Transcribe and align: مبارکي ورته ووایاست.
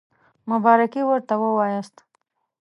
مبارکي 0.49 1.01
ورته 1.09 1.33
ووایاست. 1.41 1.95